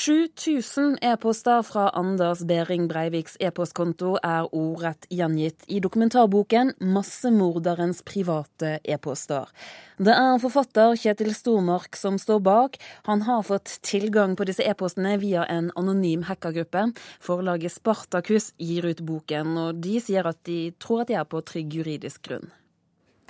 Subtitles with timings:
[0.00, 9.50] 7000 e-poster fra Anders Behring Breiviks e-postkonto er ordrett gjengitt i dokumentarboken 'Massemorderens private e-poster'.
[9.98, 12.78] Det er forfatter Kjetil Stormark som står bak.
[13.04, 16.94] Han har fått tilgang på disse e-postene via en anonym hackergruppe.
[17.20, 21.44] Forlaget Spartakus gir ut boken, og de sier at de tror at de er på
[21.44, 22.48] trygg juridisk grunn.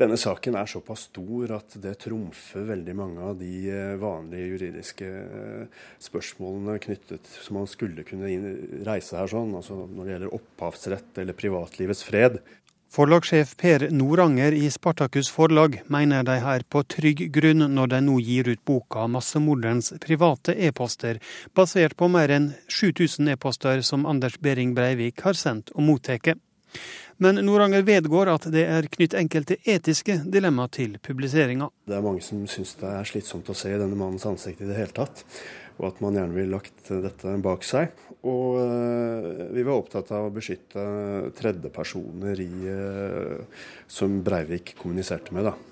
[0.00, 5.08] Denne saken er såpass stor at det trumfer veldig mange av de eh, vanlige juridiske
[5.10, 8.30] eh, spørsmålene knyttet som man skulle kunne
[8.86, 12.40] reise her sånn, altså når det gjelder opphavsrett eller privatlivets fred.
[12.90, 18.16] Forlagssjef Per Noranger i Spartakus forlag mener de er på trygg grunn når de nå
[18.24, 21.20] gir ut boka 'Massemorderens private e-poster',
[21.54, 26.40] basert på mer enn 7000 e-poster som Anders Behring Breivik har sendt og mottatt.
[27.20, 31.66] Men Noranger vedgår at det er knytt enkelte etiske dilemmaer til publiseringa.
[31.84, 34.78] Det er mange som syns det er slitsomt å se denne mannens ansikt i det
[34.78, 35.20] hele tatt,
[35.76, 37.92] og at man gjerne ville lagt dette bak seg.
[38.24, 40.82] Og eh, vi var opptatt av å beskytte
[41.36, 45.50] tredjepersoner i, eh, som Breivik kommuniserte med.
[45.50, 45.69] da.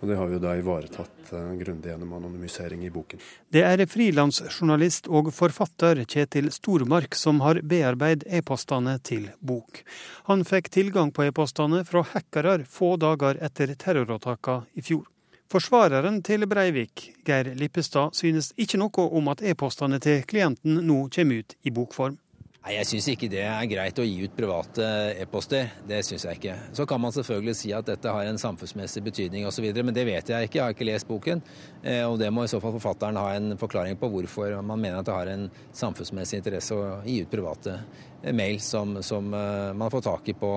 [0.00, 3.20] Og det har vi jo da ivaretatt uh, grundig gjennom anonymisering i boken.
[3.52, 9.82] Det er frilansjournalist og forfatter Kjetil Stormark som har bearbeidet e-postene til bok.
[10.30, 15.04] Han fikk tilgang på e-postene fra hackere få dager etter terrorattakene i fjor.
[15.50, 21.42] Forsvareren til Breivik, Geir Lippestad, synes ikke noe om at e-postene til klienten nå kommer
[21.42, 22.20] ut i bokform.
[22.60, 24.84] Nei, Jeg syns ikke det er greit å gi ut private
[25.22, 25.70] e-poster.
[25.88, 26.56] Det syns jeg ikke.
[26.76, 30.28] Så kan man selvfølgelig si at dette har en samfunnsmessig betydning osv., men det vet
[30.28, 30.58] jeg ikke.
[30.58, 31.40] Jeg har ikke lest boken.
[31.80, 35.00] Eh, og det må i så fall forfatteren ha en forklaring på hvorfor man mener
[35.00, 37.78] at det har en samfunnsmessig interesse å gi ut private
[38.20, 40.54] eh, mail som, som eh, man får tak i på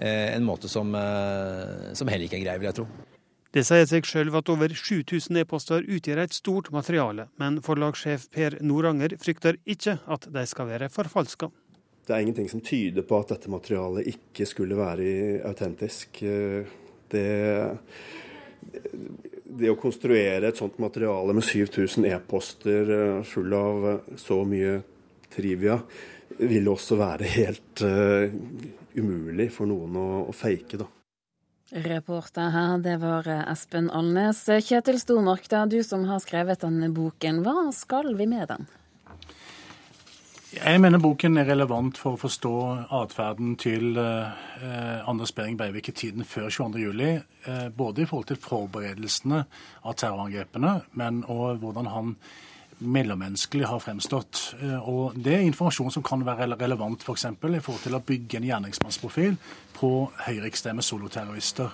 [0.00, 0.94] en måte som,
[1.92, 3.09] som heller ikke er grei, vil jeg tro.
[3.50, 8.60] Det sier seg sjøl at over 7000 e-poster utgjør et stort materiale, men forlagssjef Per
[8.62, 11.48] Noranger frykter ikke at de skal være forfalska.
[12.06, 15.08] Det er ingenting som tyder på at dette materialet ikke skulle være
[15.50, 16.22] autentisk.
[17.10, 17.26] Det,
[19.58, 22.94] det å konstruere et sånt materiale med 7000 e-poster
[23.26, 24.78] full av så mye
[25.34, 25.80] trivia,
[26.38, 28.30] vil også være helt uh,
[28.94, 30.78] umulig for noen å, å fake.
[30.78, 30.86] da.
[31.70, 34.42] Reporter her, det var Espen Alnes.
[34.66, 37.44] Kjetil Stormark, det er du som har skrevet denne boken.
[37.46, 38.66] Hva skal vi med den?
[40.50, 42.52] Jeg mener boken er relevant for å forstå
[42.98, 47.04] atferden til eh, Anders Behring Breivik i tiden før 22.07.
[47.46, 49.44] Eh, både i forhold til forberedelsene
[49.86, 52.16] av terrorangrepene, men òg hvordan han
[52.80, 54.54] mellommenneskelig har fremstått.
[54.60, 57.26] Eh, og Det er informasjon som kan være relevant f.eks.
[57.40, 59.36] For i forhold til å bygge en gjerningsmannsprofil
[59.76, 59.90] på
[60.26, 61.70] høyreekstreme soloterrorister.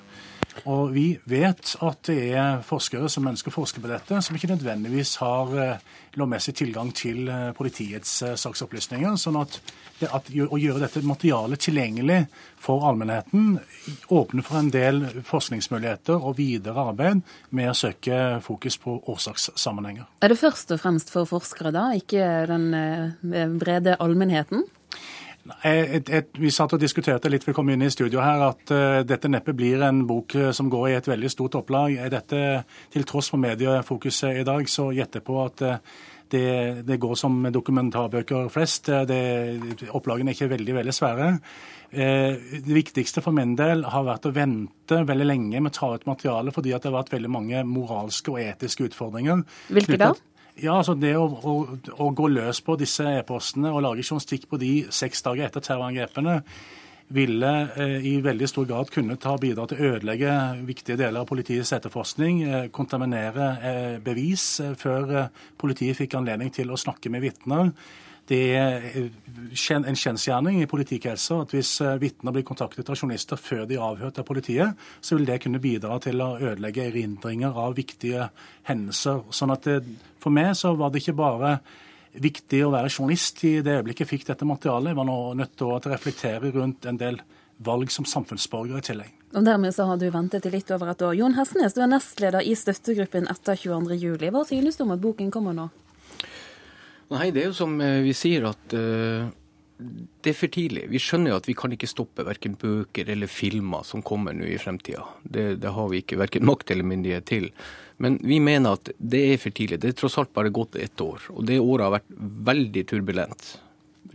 [0.65, 4.51] Og vi vet at det er forskere som ønsker å forske på dette, som ikke
[4.55, 5.83] nødvendigvis har eh,
[6.17, 9.19] lovmessig tilgang til eh, politiets eh, saksopplysninger.
[9.21, 9.59] sånn at,
[10.01, 12.23] det, at å gjøre dette materialet tilgjengelig
[12.63, 13.59] for allmennheten
[14.13, 20.09] åpner for en del forskningsmuligheter og videre arbeid med å søke fokus på årsakssammenhenger.
[20.25, 22.73] Er det først og fremst for forskere, da, ikke den
[23.61, 24.65] brede allmennheten?
[25.63, 29.05] Et, et, vi satt og diskuterte litt vi kom inn i studio her, at uh,
[29.07, 31.97] dette neppe blir en bok uh, som går i et veldig stort opplag.
[32.03, 32.43] Er dette,
[32.93, 36.03] Til tross for mediefokuset i dag, så gjetter på at uh,
[36.33, 38.91] det, det, går som dokumentarbøker flest.
[39.07, 39.21] Det,
[39.95, 41.29] opplagene er ikke veldig veldig svære.
[41.87, 46.09] Det viktigste for min del har vært å vente veldig lenge med å ta ut
[46.11, 49.45] materialet, fordi det har vært veldig mange moralske og etiske utfordringer.
[49.71, 50.11] Hvilke da?
[50.57, 51.55] Ja, altså Det å, å,
[52.01, 56.41] å gå løs på disse e-postene og lage journalistikk på de seks dager etter terrorangrepene
[57.09, 60.33] ville eh, i veldig stor grad kunne ta bidra til å ødelegge
[60.67, 66.51] viktige deler av politiets etterforskning, eh, kontaminere eh, bevis eh, før eh, politiet fikk anledning
[66.55, 67.71] til å snakke med vitner.
[68.27, 73.65] Det er en kjensgjerning i politikkretser at hvis eh, vitner blir kontaktet av journalister før
[73.71, 77.77] de er avhørt av politiet, så vil det kunne bidra til å ødelegge erindringer av
[77.79, 78.29] viktige
[78.67, 79.23] hendelser.
[79.31, 79.79] Sånn at det,
[80.23, 81.53] For meg så var det ikke bare
[82.19, 84.91] viktig å være journalist i det øyeblikket jeg fikk dette materialet.
[84.91, 87.23] Jeg var nå nødt til å reflektere rundt en del
[87.63, 89.13] valg som samfunnsborger i tillegg.
[89.37, 91.15] Og Dermed så har du ventet i litt over et år.
[91.19, 94.31] Jon Hestnes, du er nestleder i støttegruppen etter 22.07.
[94.33, 95.71] Hva synes du om at boken kommer nå?
[97.15, 99.29] Nei, det er jo som eh, vi sier at uh,
[99.77, 100.87] det er for tidlig.
[100.91, 104.47] Vi skjønner jo at vi kan ikke stoppe verken bøker eller filmer som kommer nå
[104.49, 105.05] i fremtida.
[105.23, 107.51] Det, det, har vi ikke verken makt eller myndighet til.
[108.03, 109.83] Men vi mener at det er for tidlig.
[109.83, 111.29] Det er tross alt bare gått ett år.
[111.37, 112.17] Og det året har vært
[112.51, 113.53] veldig turbulent.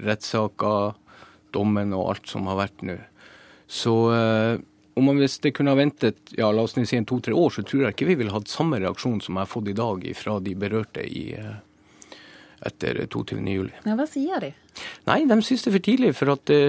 [0.02, 0.98] Rettssaker,
[1.54, 2.98] dommen og alt som har vært nå.
[3.72, 4.58] Så uh,
[4.98, 7.64] om man hvis det kunne ha ventet ja, la oss si en to-tre år, så
[7.64, 10.42] tror jeg ikke vi ville hatt samme reaksjon som jeg har fått i dag fra
[10.44, 11.60] de berørte i uh,
[12.66, 13.70] etter 22.07.
[13.86, 14.52] Ja, hva sier de?
[15.10, 16.12] Nei, de syns det er for tidlig.
[16.18, 16.60] For at det,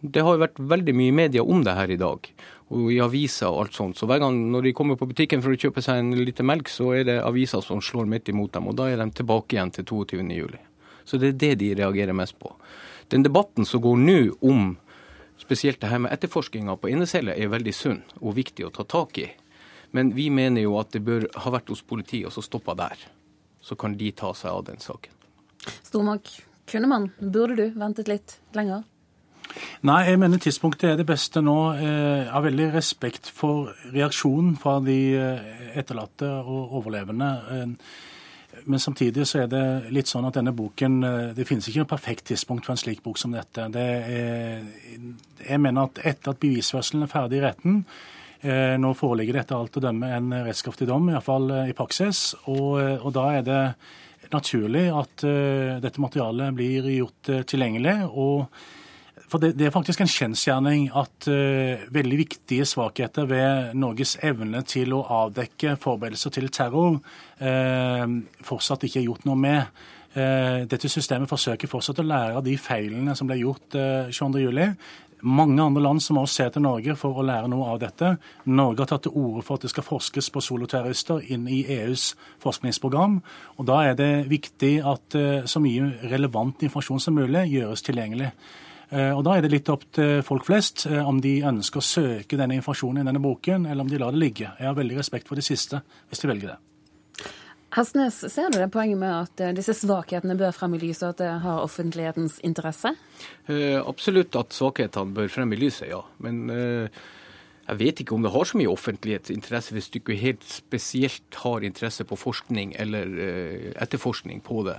[0.00, 2.30] det har vært veldig mye media om det her i dag.
[2.74, 3.98] Og i aviser og alt sånt.
[3.98, 6.70] Så hver gang når de kommer på butikken for å kjøpe seg en liter melk,
[6.72, 8.70] så er det aviser som slår midt imot dem.
[8.70, 10.56] Og da er de tilbake igjen til 22.07.
[11.04, 12.54] Så det er det de reagerer mest på.
[13.12, 14.72] Den debatten som går nå om
[15.38, 19.18] spesielt det her med etterforskninga på inneceller, er veldig sunn og viktig å ta tak
[19.20, 19.28] i.
[19.94, 22.98] Men vi mener jo at det bør ha vært hos politiet og så stoppa der.
[23.62, 25.12] Så kan de ta seg av den saken.
[25.84, 26.30] Stormak,
[26.70, 28.84] kunne man, burde du ventet litt lenger?
[29.84, 31.58] Nei, jeg mener tidspunktet er det beste nå.
[31.76, 37.30] Jeg har veldig respekt for reaksjonen fra de eh, etterlatte og overlevende.
[37.52, 41.82] Eh, men samtidig så er det litt sånn at denne boken eh, Det finnes ikke
[41.82, 43.68] noe perfekt tidspunkt for en slik bok som dette.
[43.74, 43.86] Det
[44.18, 44.64] er,
[45.44, 47.82] jeg mener at etter at bevisførselen er ferdig i retten,
[48.44, 52.34] nå foreligger det etter alt å dømme en rettskraftig dom, iallfall i praksis.
[52.52, 53.60] Og, og da er det
[54.34, 55.24] naturlig at
[55.84, 58.00] dette materialet blir gjort tilgjengelig.
[58.10, 58.48] og
[59.34, 64.60] for det, det, er faktisk en kjensgjerning at uh, veldig viktige svakheter ved Norges evne
[64.68, 68.04] til å avdekke forberedelser til terror uh,
[68.46, 69.80] fortsatt ikke er gjort noe med.
[70.14, 74.76] Uh, dette systemet forsøker fortsatt å lære av de feilene som ble gjort uh, 22.07.
[75.22, 78.16] Mange andre land som også ser til Norge for å lære noe av dette.
[78.46, 82.10] Norge har tatt til orde for at det skal forskes på soloterrorister inn i EUs
[82.42, 83.20] forskningsprogram.
[83.56, 85.16] og Da er det viktig at
[85.48, 88.32] så mye relevant informasjon som mulig gjøres tilgjengelig.
[88.94, 91.88] Eh, og Da er det litt opp til folk flest eh, om de ønsker å
[91.88, 94.52] søke denne informasjonen i denne boken, eller om de lar det ligge.
[94.58, 96.73] Jeg har veldig respekt for det siste, hvis de velger det.
[97.74, 101.16] Hestnes, ser du det poenget med at eh, disse svakhetene bør frem i lyset, og
[101.16, 102.94] at det har offentlighetens interesse?
[103.50, 106.04] Eh, absolutt at svakhetene bør frem i lyset, ja.
[106.22, 107.00] Men eh,
[107.64, 111.66] jeg vet ikke om det har så mye offentlighetsinteresse hvis du ikke helt spesielt har
[111.66, 114.78] interesse på forskning eller eh, etterforskning på det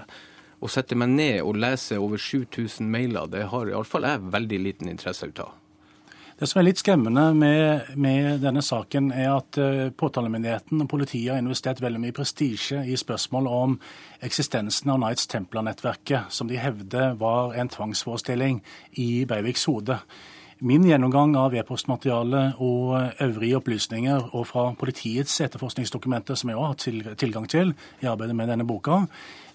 [0.63, 4.91] å sette meg ned og lese over 7000 mailer, det har iallfall jeg veldig liten
[4.91, 5.51] interesse ut av.
[6.36, 11.32] Det som er litt skremmende med, med denne saken, er at uh, påtalemyndigheten og politiet
[11.32, 13.78] har investert veldig mye prestisje i spørsmål om
[14.20, 18.60] eksistensen av Knights Templar-nettverket, som de hevder var en tvangsforestilling
[19.00, 19.96] i Breiviks hode.
[20.63, 27.16] Min gjennomgang av e-postmateriale og øvrige opplysninger, og fra politiets etterforskningsdokumenter, som jeg også har
[27.19, 29.02] tilgang til i arbeidet med denne boka,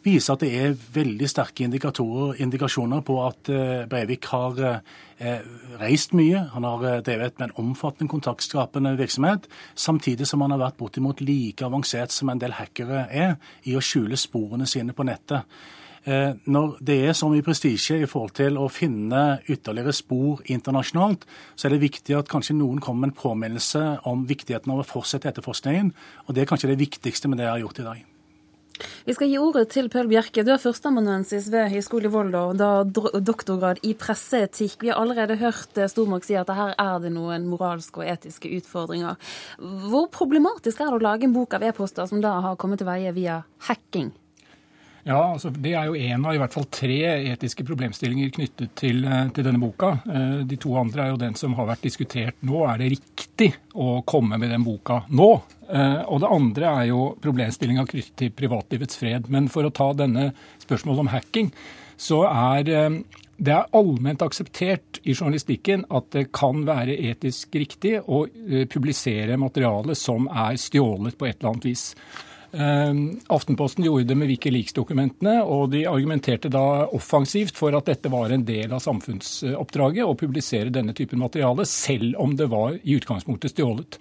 [0.05, 5.41] viser at det er veldig sterke indikasjoner på at eh, Breivik har eh,
[5.81, 6.45] reist mye.
[6.53, 11.25] Han har eh, drevet med en omfattende kontaktskapende virksomhet, samtidig som han har vært bortimot
[11.25, 15.49] like avansert som en del hackere er i å skjule sporene sine på nettet.
[16.05, 21.69] Når det er så mye prestisje i forhold til å finne ytterligere spor internasjonalt, så
[21.69, 25.29] er det viktig at kanskje noen kommer med en påminnelse om viktigheten av å fortsette
[25.29, 25.93] etterforskningen.
[26.27, 28.07] Og det er kanskje det viktigste med det jeg har gjort i dag.
[29.05, 30.45] Vi skal gi ordet til Pøl Bjerke.
[30.45, 32.71] Du er førsteamanuensis ved Høgskolen i Volda og da
[33.21, 34.79] doktorgrad i presseetikk.
[34.85, 38.51] Vi har allerede hørt eh, Stormark si at her er det noen moralske og etiske
[38.61, 39.21] utfordringer.
[39.61, 42.89] Hvor problematisk er det å lage en bok av e-poster som da har kommet til
[42.89, 44.13] veie via hacking?
[45.05, 46.99] Ja, altså Det er jo én av i hvert fall tre
[47.33, 49.93] etiske problemstillinger knyttet til, eh, til, denne boka.
[50.05, 52.65] Eh, de to andre er jo den som har vært diskutert nå.
[52.69, 55.31] Er det riktig å komme med den boka nå?
[55.71, 59.31] Eh, og det andre er jo problemstillinga knyttet til privatlivets fred.
[59.31, 61.53] Men for å ta denne spørsmålet om hacking,
[61.97, 62.65] så er
[63.41, 68.27] det er allment akseptert i journalistikken at det kan være etisk riktig å
[68.69, 71.95] publisere materiale som er stjålet på et eller annet vis.
[72.53, 78.35] Ehm, Aftenposten gjorde det med Wikileaks-dokumentene, og de argumenterte da offensivt for at dette var
[78.35, 83.55] en del av samfunnsoppdraget å publisere denne typen materiale, selv om det var i utgangspunktet
[83.55, 84.01] stjålet.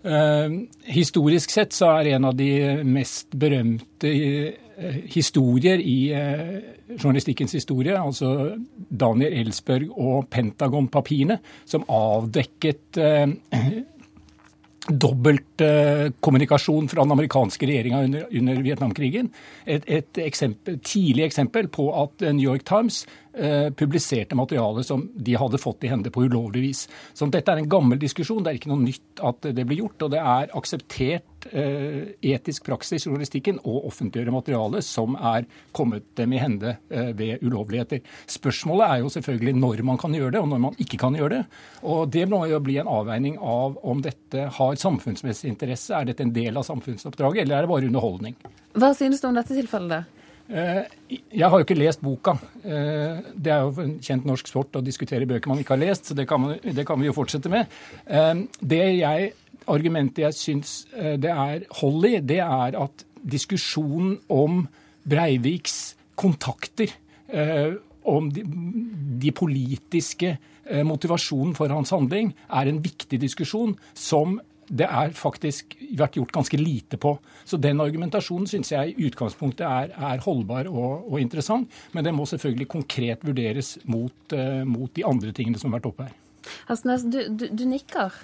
[0.00, 2.48] Uh, historisk sett så er en av de
[2.88, 6.54] mest berømte uh, historier i uh,
[6.94, 8.54] journalistikkens historie, altså
[8.88, 11.36] Daniel Ellsberg og Pentagon-papirene,
[11.68, 12.96] som avdekket
[14.90, 19.32] dobbeltkommunikasjon fra den amerikanske regjeringa under, under Vietnamkrigen.
[19.66, 23.29] Et, et eksempel, tidlig eksempel på at New York Times Eh,
[23.76, 26.80] publiserte materiale som de hadde fått i hende på ulovlig vis.
[27.14, 28.42] Så dette er en gammel diskusjon.
[28.42, 30.06] Det er ikke noe nytt at det blir gjort.
[30.06, 35.46] Og det er akseptert eh, etisk praksis i journalistikken å offentliggjøre materiale som er
[35.76, 38.02] kommet dem i hende eh, ved ulovligheter.
[38.30, 41.40] Spørsmålet er jo selvfølgelig når man kan gjøre det, og når man ikke kan gjøre
[41.40, 41.42] det.
[41.86, 45.94] Og det må jo bli en avveining av om dette har samfunnsmessig interesse.
[45.96, 48.38] Er dette en del av samfunnsoppdraget, eller er det bare underholdning?
[48.78, 50.19] Hva synes du om dette tilfellet?
[50.50, 50.82] Eh,
[51.30, 52.34] jeg har jo ikke lest boka.
[52.64, 56.10] Eh, det er jo en kjent norsk sport å diskutere bøker man ikke har lest,
[56.10, 57.70] så det kan, man, det kan vi jo fortsette med.
[58.06, 59.30] Eh, det jeg,
[59.70, 64.64] argumentet jeg syns det er hold i, det er at diskusjonen om
[65.06, 66.90] Breiviks kontakter
[68.10, 68.42] om de,
[69.22, 70.32] de politiske
[70.86, 74.38] motivasjonen for hans handling, er en viktig diskusjon som
[74.70, 77.16] det er faktisk vært gjort ganske lite på.
[77.44, 82.14] Så den argumentasjonen syns jeg i utgangspunktet er, er holdbar og, og, interessant, men den
[82.14, 86.14] må selvfølgelig konkret vurderes mot, uh, mot, de andre tingene som har vært oppe her.
[86.70, 88.14] Hastnes, du, du, du nikker.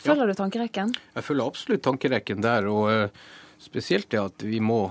[0.00, 0.32] Følger ja.
[0.32, 0.94] du tankerekken?
[1.18, 2.70] Jeg følger absolutt tankerekken der.
[2.72, 4.86] og uh, Spesielt det at vi må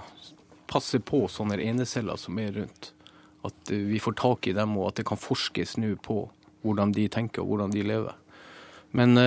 [0.70, 2.94] passe på sånne eneceller som er rundt.
[3.44, 6.22] At uh, vi får tak i dem, og at det kan forskes nå på
[6.64, 8.14] hvordan de tenker og hvordan de lever.
[8.94, 9.18] Men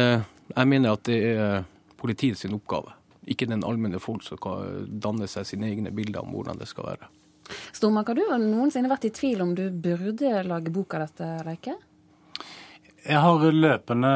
[0.52, 2.94] jeg mener at det er politiet sin oppgave,
[3.26, 6.90] ikke den allmenne folk som kan danne seg sine egne bilder om hvordan det skal
[6.92, 7.10] være.
[7.74, 11.76] Stormak, har du noensinne vært i tvil om du burde lage bok av dette, Leike?
[13.06, 14.12] Jeg har løpende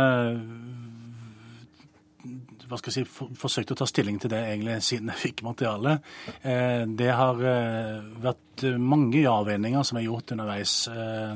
[2.70, 5.42] hva skal jeg si, for, forsøkt å ta stilling til det egentlig siden jeg fikk
[5.42, 6.06] materialet.
[6.46, 10.74] Eh, det har eh, vært mange ja-avveininger som er gjort underveis.
[10.92, 11.34] Eh,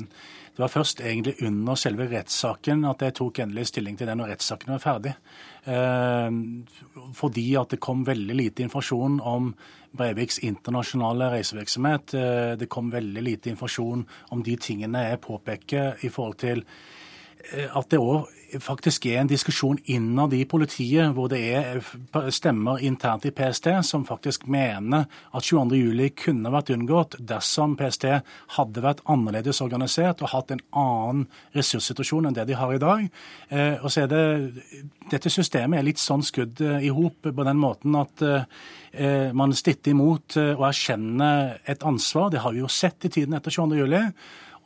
[0.55, 4.29] det var først egentlig under selve rettssaken at jeg tok endelig stilling til det når
[4.31, 5.11] rettssaken var ferdig.
[5.67, 6.37] Eh,
[7.17, 9.49] fordi at det kom veldig lite informasjon om
[9.95, 12.15] Breiviks internasjonale reisevirksomhet.
[12.15, 16.63] Eh, det kom veldig lite informasjon om de tingene jeg påpeker i forhold til
[17.51, 18.31] eh, at det òg
[18.61, 21.81] faktisk er en diskusjon innad i politiet, hvor det er
[22.33, 28.07] stemmer internt i PST som faktisk mener at 22.07 kunne vært unngått dersom PST
[28.57, 33.05] hadde vært annerledes organisert og hatt en annen ressurssituasjon enn det de har i dag.
[33.49, 34.23] Eh, og så er det,
[35.11, 39.53] Dette systemet er litt sånn skudd eh, i hop på den måten at eh, man
[39.53, 42.31] stitter imot og erkjenner et ansvar.
[42.31, 44.13] Det har vi jo sett i tiden etter 22.07.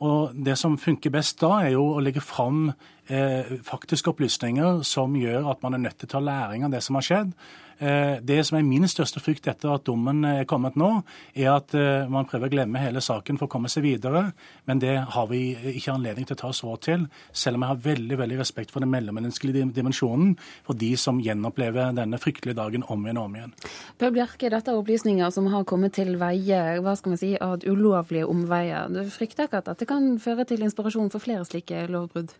[0.00, 2.70] Og Det som funker best da, er jo å legge fram
[3.10, 6.80] eh, faktiske opplysninger som gjør at man er nødt til å ta læring av det
[6.86, 7.34] som har skjedd.
[7.80, 10.90] Eh, det som er min største frykt etter at dommen er kommet nå,
[11.32, 14.26] er at eh, man prøver å glemme hele saken for å komme seg videre.
[14.68, 17.80] Men det har vi ikke anledning til å ta råd til, selv om jeg har
[17.86, 20.34] veldig veldig respekt for den mellommenneskelige dimensjonen
[20.66, 23.56] for de som gjenopplever denne fryktelige dagen om igjen og om igjen.
[24.00, 27.64] Per Bjerke, dette er opplysninger som har kommet til veie hva skal vi si, av
[27.64, 28.92] ulovlige omveier.
[28.92, 32.36] Du frykter ikke at dette kan føre til inspirasjon for flere slike lovbrudd?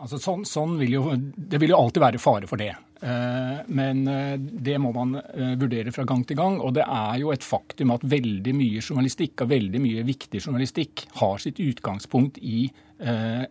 [0.00, 2.72] Altså, sånn, sånn vil jo, det vil jo alltid være fare for det.
[3.00, 6.58] Eh, men eh, det må man eh, vurdere fra gang til gang.
[6.60, 11.06] Og det er jo et faktum at veldig mye journalistikk og veldig mye viktig journalistikk
[11.20, 12.68] har sitt utgangspunkt i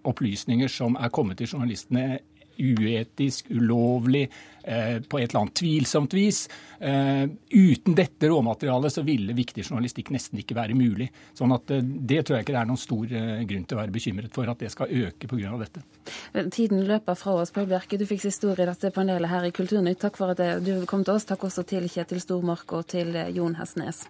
[0.06, 2.20] opplysninger som er kommet til journalistene
[2.60, 4.26] uetisk, ulovlig,
[4.64, 6.50] eh, på et eller annet tvilsomt vis.
[6.80, 11.10] Eh, uten dette råmaterialet så ville viktig journalistikk nesten ikke være mulig.
[11.38, 13.96] Sånn at eh, det tror jeg ikke det er noen stor grunn til å være
[13.96, 15.56] bekymret for at det skal øke pga.
[15.64, 15.84] dette.
[16.52, 17.52] Tiden løper fra oss.
[17.56, 20.02] Pål Bjerke, du fikk siste ord i dette panelet her i Kulturnytt.
[20.04, 21.28] Takk for at du kom til oss.
[21.30, 24.08] Takk også til Kjetil Stormark og til Jon Hestnes.